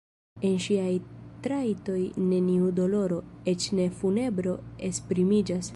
En 0.47 0.53
ŝiaj 0.67 0.93
trajtoj 1.47 1.99
neniu 2.31 2.71
doloro, 2.83 3.21
eĉ 3.53 3.69
ne 3.81 3.89
funebro 4.01 4.57
esprimiĝas. 4.91 5.69